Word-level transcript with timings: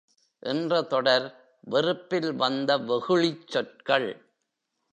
என்ற 0.43 0.81
தொடர் 0.81 1.25
வெறுப்பில் 1.67 2.33
வந்த 2.33 2.77
வெகுளிச் 2.77 3.47
சொற்கள். 3.47 4.09